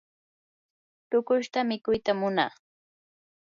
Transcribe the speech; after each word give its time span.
tuqushta 1.09 1.59
mikuytam 1.69 2.17
munaa. 2.19 2.51